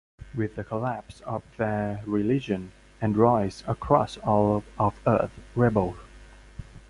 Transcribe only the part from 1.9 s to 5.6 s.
religion, androids across all of Earth